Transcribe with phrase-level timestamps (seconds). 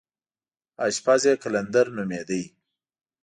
[0.85, 2.41] اشپز یې قلندر نومېده.